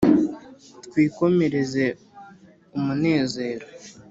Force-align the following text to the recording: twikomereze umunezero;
twikomereze 0.85 1.85
umunezero; 2.77 3.65